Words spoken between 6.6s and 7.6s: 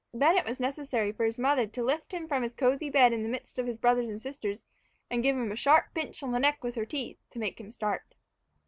with her teeth to